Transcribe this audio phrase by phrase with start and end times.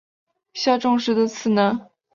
[0.55, 1.91] 下重实的次男。